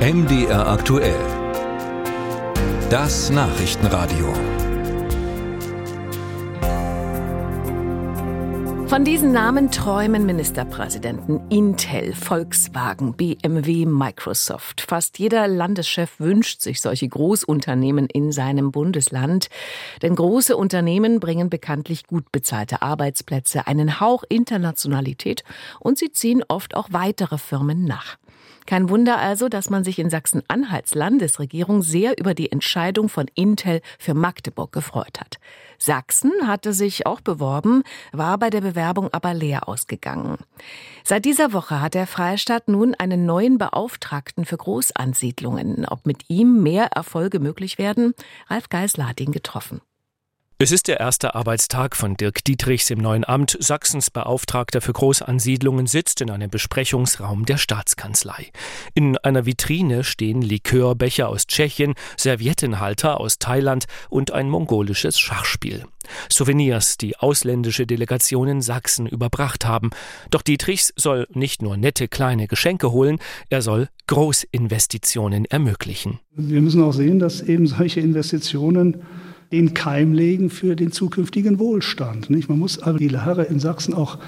MDR 0.00 0.66
aktuell. 0.66 1.14
Das 2.88 3.28
Nachrichtenradio. 3.28 4.32
Von 8.86 9.04
diesen 9.04 9.32
Namen 9.32 9.70
träumen 9.70 10.24
Ministerpräsidenten 10.24 11.42
Intel, 11.50 12.14
Volkswagen, 12.14 13.12
BMW, 13.12 13.84
Microsoft. 13.84 14.80
Fast 14.80 15.18
jeder 15.18 15.46
Landeschef 15.46 16.18
wünscht 16.18 16.62
sich 16.62 16.80
solche 16.80 17.06
Großunternehmen 17.06 18.06
in 18.06 18.32
seinem 18.32 18.72
Bundesland. 18.72 19.50
Denn 20.00 20.16
große 20.16 20.56
Unternehmen 20.56 21.20
bringen 21.20 21.50
bekanntlich 21.50 22.06
gut 22.06 22.32
bezahlte 22.32 22.80
Arbeitsplätze, 22.80 23.66
einen 23.66 24.00
Hauch 24.00 24.24
Internationalität 24.30 25.44
und 25.78 25.98
sie 25.98 26.10
ziehen 26.10 26.42
oft 26.48 26.74
auch 26.74 26.88
weitere 26.90 27.36
Firmen 27.36 27.84
nach. 27.84 28.16
Kein 28.66 28.88
Wunder 28.88 29.18
also, 29.18 29.48
dass 29.48 29.70
man 29.70 29.84
sich 29.84 29.98
in 29.98 30.10
Sachsen-Anhalts 30.10 30.94
Landesregierung 30.94 31.82
sehr 31.82 32.18
über 32.18 32.34
die 32.34 32.52
Entscheidung 32.52 33.08
von 33.08 33.26
Intel 33.34 33.80
für 33.98 34.14
Magdeburg 34.14 34.72
gefreut 34.72 35.20
hat. 35.20 35.38
Sachsen 35.78 36.32
hatte 36.46 36.72
sich 36.72 37.06
auch 37.06 37.20
beworben, 37.20 37.82
war 38.12 38.38
bei 38.38 38.50
der 38.50 38.60
Bewerbung 38.60 39.08
aber 39.12 39.32
leer 39.32 39.68
ausgegangen. 39.68 40.36
Seit 41.04 41.24
dieser 41.24 41.52
Woche 41.52 41.80
hat 41.80 41.94
der 41.94 42.06
Freistaat 42.06 42.68
nun 42.68 42.94
einen 42.94 43.24
neuen 43.24 43.56
Beauftragten 43.56 44.44
für 44.44 44.58
Großansiedlungen. 44.58 45.86
Ob 45.86 46.06
mit 46.06 46.28
ihm 46.28 46.62
mehr 46.62 46.86
Erfolge 46.92 47.40
möglich 47.40 47.78
werden, 47.78 48.14
Ralf 48.48 48.68
Geisler 48.68 49.08
hat 49.08 49.20
ihn 49.20 49.32
getroffen. 49.32 49.80
Es 50.62 50.72
ist 50.72 50.88
der 50.88 51.00
erste 51.00 51.34
Arbeitstag 51.34 51.96
von 51.96 52.18
Dirk 52.18 52.44
Dietrichs 52.44 52.90
im 52.90 52.98
neuen 52.98 53.24
Amt. 53.24 53.56
Sachsens 53.60 54.10
Beauftragter 54.10 54.82
für 54.82 54.92
Großansiedlungen 54.92 55.86
sitzt 55.86 56.20
in 56.20 56.30
einem 56.30 56.50
Besprechungsraum 56.50 57.46
der 57.46 57.56
Staatskanzlei. 57.56 58.48
In 58.92 59.16
einer 59.16 59.46
Vitrine 59.46 60.04
stehen 60.04 60.42
Likörbecher 60.42 61.30
aus 61.30 61.46
Tschechien, 61.46 61.94
Serviettenhalter 62.18 63.20
aus 63.20 63.38
Thailand 63.38 63.86
und 64.10 64.32
ein 64.32 64.50
mongolisches 64.50 65.18
Schachspiel. 65.18 65.86
Souvenirs, 66.30 66.98
die 66.98 67.16
ausländische 67.16 67.86
Delegationen 67.86 68.60
Sachsen 68.60 69.06
überbracht 69.06 69.64
haben. 69.64 69.88
Doch 70.30 70.42
Dietrichs 70.42 70.92
soll 70.94 71.26
nicht 71.32 71.62
nur 71.62 71.78
nette 71.78 72.06
kleine 72.06 72.48
Geschenke 72.48 72.92
holen, 72.92 73.18
er 73.48 73.62
soll 73.62 73.88
Großinvestitionen 74.08 75.46
ermöglichen. 75.46 76.20
Wir 76.34 76.60
müssen 76.60 76.82
auch 76.82 76.92
sehen, 76.92 77.18
dass 77.18 77.40
eben 77.40 77.66
solche 77.66 78.00
Investitionen 78.00 78.98
den 79.52 79.74
Keim 79.74 80.12
legen 80.12 80.48
für 80.48 80.76
den 80.76 80.92
zukünftigen 80.92 81.58
Wohlstand. 81.58 82.30
Nicht? 82.30 82.48
Man 82.48 82.58
muss 82.58 82.80
aber 82.80 82.98
die 82.98 83.08
Lage 83.08 83.42
in 83.42 83.58
Sachsen 83.58 83.94
auch 83.94 84.18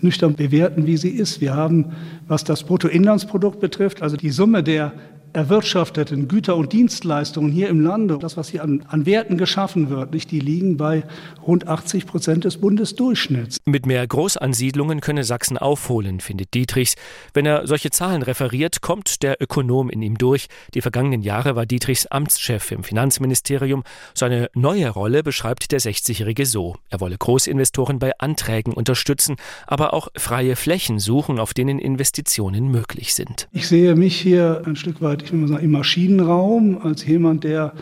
nüchtern 0.00 0.34
bewerten, 0.34 0.86
wie 0.86 0.96
sie 0.96 1.10
ist. 1.10 1.40
Wir 1.40 1.54
haben, 1.54 1.92
was 2.28 2.44
das 2.44 2.62
Bruttoinlandsprodukt 2.62 3.58
betrifft, 3.58 4.02
also 4.02 4.16
die 4.16 4.30
Summe 4.30 4.62
der 4.62 4.92
erwirtschafteten 5.38 6.26
Güter 6.26 6.56
und 6.56 6.72
Dienstleistungen 6.72 7.52
hier 7.52 7.68
im 7.68 7.80
Lande, 7.80 8.18
das, 8.18 8.36
was 8.36 8.48
hier 8.48 8.64
an, 8.64 8.84
an 8.88 9.06
Werten 9.06 9.38
geschaffen 9.38 9.88
wird, 9.88 10.12
nicht, 10.12 10.32
die 10.32 10.40
liegen 10.40 10.76
bei 10.76 11.04
rund 11.46 11.68
80 11.68 12.06
Prozent 12.06 12.44
des 12.44 12.56
Bundesdurchschnitts. 12.56 13.58
Mit 13.64 13.86
mehr 13.86 14.04
Großansiedlungen 14.04 15.00
könne 15.00 15.22
Sachsen 15.22 15.56
aufholen, 15.56 16.18
findet 16.18 16.54
Dietrichs. 16.54 16.96
Wenn 17.34 17.46
er 17.46 17.68
solche 17.68 17.90
Zahlen 17.90 18.22
referiert, 18.22 18.80
kommt 18.80 19.22
der 19.22 19.40
Ökonom 19.40 19.90
in 19.90 20.02
ihm 20.02 20.18
durch. 20.18 20.48
Die 20.74 20.80
vergangenen 20.80 21.22
Jahre 21.22 21.54
war 21.54 21.66
Dietrichs 21.66 22.06
Amtschef 22.06 22.72
im 22.72 22.82
Finanzministerium. 22.82 23.84
Seine 24.14 24.50
neue 24.54 24.88
Rolle 24.88 25.22
beschreibt 25.22 25.70
der 25.70 25.80
60-Jährige 25.80 26.46
so. 26.46 26.74
Er 26.90 26.98
wolle 26.98 27.16
Großinvestoren 27.16 28.00
bei 28.00 28.10
Anträgen 28.18 28.72
unterstützen, 28.72 29.36
aber 29.68 29.94
auch 29.94 30.08
freie 30.16 30.56
Flächen 30.56 30.98
suchen, 30.98 31.38
auf 31.38 31.54
denen 31.54 31.78
Investitionen 31.78 32.72
möglich 32.72 33.14
sind. 33.14 33.48
Ich 33.52 33.68
sehe 33.68 33.94
mich 33.94 34.20
hier 34.20 34.62
ein 34.66 34.74
Stück 34.74 35.00
weit 35.00 35.27
ich 35.28 35.32
will 35.32 35.40
mal 35.40 35.48
sagen, 35.48 35.64
im 35.64 35.70
Maschinenraum 35.72 36.78
als 36.82 37.06
jemand, 37.06 37.44
der 37.44 37.72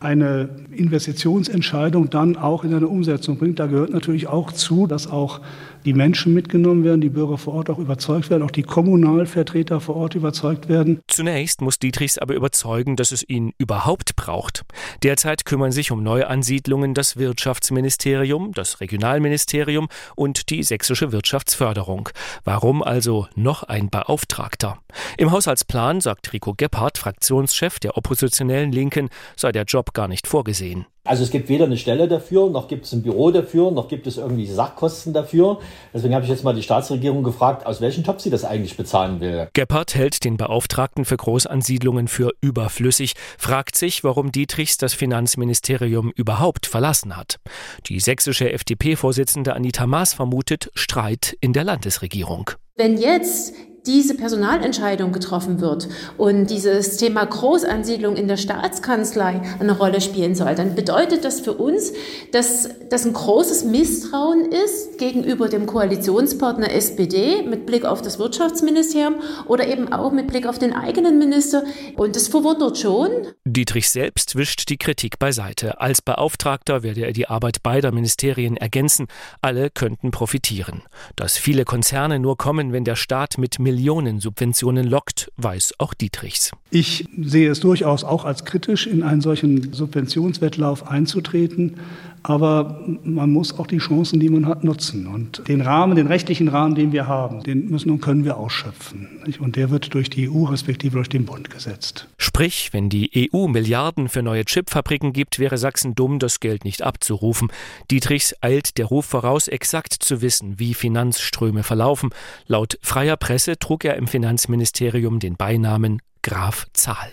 eine 0.00 0.48
Investitionsentscheidung 0.72 2.10
dann 2.10 2.36
auch 2.36 2.64
in 2.64 2.74
eine 2.74 2.88
Umsetzung 2.88 3.38
bringt. 3.38 3.58
Da 3.58 3.66
gehört 3.66 3.90
natürlich 3.90 4.26
auch 4.26 4.52
zu, 4.52 4.86
dass 4.86 5.10
auch 5.10 5.40
die 5.84 5.94
Menschen 5.94 6.34
mitgenommen 6.34 6.84
werden, 6.84 7.00
die 7.00 7.08
Bürger 7.08 7.38
vor 7.38 7.54
Ort 7.54 7.70
auch 7.70 7.78
überzeugt 7.78 8.30
werden, 8.30 8.42
auch 8.42 8.50
die 8.50 8.62
Kommunalvertreter 8.62 9.80
vor 9.80 9.96
Ort 9.96 10.14
überzeugt 10.14 10.68
werden. 10.68 11.00
Zunächst 11.08 11.60
muss 11.60 11.78
Dietrichs 11.78 12.18
aber 12.18 12.34
überzeugen, 12.34 12.96
dass 12.96 13.12
es 13.12 13.28
ihn 13.28 13.52
überhaupt 13.58 14.16
braucht. 14.16 14.64
Derzeit 15.02 15.44
kümmern 15.44 15.72
sich 15.72 15.90
um 15.90 16.02
Neuansiedlungen 16.02 16.94
das 16.94 17.16
Wirtschaftsministerium, 17.16 18.52
das 18.52 18.80
Regionalministerium 18.80 19.88
und 20.16 20.50
die 20.50 20.62
sächsische 20.62 21.12
Wirtschaftsförderung. 21.12 22.08
Warum 22.44 22.82
also 22.82 23.26
noch 23.34 23.62
ein 23.64 23.90
Beauftragter? 23.90 24.78
Im 25.18 25.30
Haushaltsplan, 25.30 26.00
sagt 26.00 26.32
Rico 26.32 26.54
Gebhardt, 26.56 26.98
Fraktionschef 26.98 27.78
der 27.78 27.96
oppositionellen 27.96 28.72
Linken, 28.72 29.08
sei 29.36 29.52
der 29.52 29.64
Job 29.64 29.94
gar 29.94 30.08
nicht 30.08 30.26
vorgesehen. 30.26 30.86
Also 31.04 31.24
es 31.24 31.30
gibt 31.30 31.48
weder 31.48 31.64
eine 31.64 31.76
Stelle 31.76 32.06
dafür, 32.06 32.48
noch 32.48 32.68
gibt 32.68 32.84
es 32.84 32.92
ein 32.92 33.02
Büro 33.02 33.32
dafür, 33.32 33.72
noch 33.72 33.88
gibt 33.88 34.06
es 34.06 34.18
irgendwie 34.18 34.46
Sachkosten 34.46 35.12
dafür. 35.12 35.58
Deswegen 35.92 36.14
habe 36.14 36.24
ich 36.24 36.30
jetzt 36.30 36.44
mal 36.44 36.54
die 36.54 36.62
Staatsregierung 36.62 37.24
gefragt, 37.24 37.66
aus 37.66 37.80
welchem 37.80 38.04
Topf 38.04 38.20
sie 38.20 38.30
das 38.30 38.44
eigentlich 38.44 38.76
bezahlen 38.76 39.20
will. 39.20 39.48
Gebhardt 39.52 39.96
hält 39.96 40.24
den 40.24 40.36
Beauftragten 40.36 41.04
für 41.04 41.16
Großansiedlungen 41.16 42.06
für 42.06 42.30
überflüssig, 42.40 43.14
fragt 43.36 43.74
sich, 43.74 44.04
warum 44.04 44.30
Dietrichs 44.30 44.76
das 44.76 44.94
Finanzministerium 44.94 46.12
überhaupt 46.14 46.66
verlassen 46.66 47.16
hat. 47.16 47.40
Die 47.88 47.98
sächsische 47.98 48.52
FDP-Vorsitzende 48.52 49.54
Anita 49.54 49.88
Maas 49.88 50.14
vermutet 50.14 50.70
Streit 50.74 51.36
in 51.40 51.52
der 51.52 51.64
Landesregierung. 51.64 52.52
Wenn 52.76 52.96
jetzt 52.96 53.54
diese 53.86 54.14
Personalentscheidung 54.14 55.10
getroffen 55.10 55.60
wird 55.60 55.88
und 56.16 56.50
dieses 56.50 56.98
Thema 56.98 57.24
Großansiedlung 57.24 58.14
in 58.14 58.28
der 58.28 58.36
Staatskanzlei 58.36 59.42
eine 59.58 59.76
Rolle 59.76 60.00
spielen 60.00 60.36
soll, 60.36 60.54
dann 60.54 60.76
bedeutet 60.76 61.24
das 61.24 61.40
für 61.40 61.54
uns, 61.54 61.92
dass 62.30 62.68
das 62.90 63.04
ein 63.04 63.12
großes 63.12 63.64
Misstrauen 63.64 64.52
ist 64.52 64.98
gegenüber 64.98 65.48
dem 65.48 65.66
Koalitionspartner 65.66 66.70
SPD 66.72 67.42
mit 67.42 67.66
Blick 67.66 67.84
auf 67.84 68.02
das 68.02 68.20
Wirtschaftsministerium 68.20 69.16
oder 69.46 69.66
eben 69.66 69.92
auch 69.92 70.12
mit 70.12 70.28
Blick 70.28 70.46
auf 70.46 70.60
den 70.60 70.72
eigenen 70.72 71.18
Minister. 71.18 71.64
Und 71.96 72.14
das 72.14 72.28
verwundert 72.28 72.78
schon. 72.78 73.10
Dietrich 73.44 73.90
selbst 73.90 74.36
wischt 74.36 74.68
die 74.68 74.76
Kritik 74.76 75.18
beiseite. 75.18 75.80
Als 75.80 76.02
Beauftragter 76.02 76.84
werde 76.84 77.04
er 77.04 77.12
die 77.12 77.28
Arbeit 77.28 77.62
beider 77.64 77.90
Ministerien 77.90 78.56
ergänzen. 78.56 79.08
Alle 79.40 79.70
könnten 79.70 80.12
profitieren. 80.12 80.82
Dass 81.16 81.36
viele 81.36 81.64
Konzerne 81.64 82.20
nur 82.20 82.36
kommen, 82.36 82.72
wenn 82.72 82.84
der 82.84 82.96
Staat 82.96 83.38
mit 83.38 83.58
Millionen 83.58 83.71
Subventionen 84.20 84.86
lockt, 84.86 85.30
weiß 85.36 85.74
auch 85.78 85.94
Dietrichs. 85.94 86.52
Ich 86.70 87.06
sehe 87.20 87.50
es 87.50 87.60
durchaus 87.60 88.04
auch 88.04 88.24
als 88.24 88.44
kritisch, 88.44 88.86
in 88.86 89.02
einen 89.02 89.20
solchen 89.20 89.72
Subventionswettlauf 89.72 90.88
einzutreten. 90.88 91.76
Aber 92.22 92.80
man 93.04 93.30
muss 93.30 93.58
auch 93.58 93.66
die 93.66 93.78
Chancen, 93.78 94.20
die 94.20 94.28
man 94.28 94.46
hat, 94.46 94.64
nutzen. 94.64 95.06
Und 95.06 95.46
den 95.48 95.60
Rahmen, 95.60 95.96
den 95.96 96.06
rechtlichen 96.06 96.48
Rahmen, 96.48 96.74
den 96.74 96.92
wir 96.92 97.08
haben, 97.08 97.42
den 97.42 97.68
müssen 97.68 97.90
und 97.90 98.00
können 98.00 98.24
wir 98.24 98.36
ausschöpfen. 98.36 99.08
Und 99.40 99.56
der 99.56 99.70
wird 99.70 99.94
durch 99.94 100.10
die 100.10 100.28
EU 100.28 100.44
respektive 100.44 100.96
durch 100.96 101.08
den 101.08 101.24
Bund 101.24 101.50
gesetzt. 101.50 102.08
Sprich, 102.18 102.72
wenn 102.72 102.88
die 102.88 103.30
EU 103.34 103.48
Milliarden 103.48 104.08
für 104.08 104.22
neue 104.22 104.44
Chipfabriken 104.44 105.12
gibt, 105.12 105.38
wäre 105.38 105.58
Sachsen 105.58 105.94
dumm, 105.94 106.18
das 106.18 106.40
Geld 106.40 106.64
nicht 106.64 106.82
abzurufen. 106.82 107.48
Dietrichs 107.90 108.34
eilt 108.40 108.78
der 108.78 108.86
Ruf 108.86 109.06
voraus, 109.06 109.48
exakt 109.48 109.92
zu 109.92 110.22
wissen, 110.22 110.58
wie 110.58 110.74
Finanzströme 110.74 111.62
verlaufen. 111.62 112.10
Laut 112.46 112.78
freier 112.82 113.16
Presse 113.16 113.58
trug 113.58 113.84
er 113.84 113.96
im 113.96 114.06
Finanzministerium 114.06 115.18
den 115.18 115.36
Beinamen 115.36 116.00
Graf 116.22 116.66
Zahl. 116.72 117.12